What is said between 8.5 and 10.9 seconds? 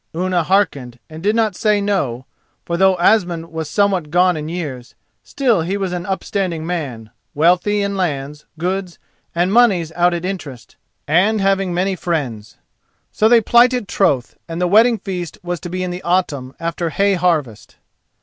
goods, and moneys out at interest,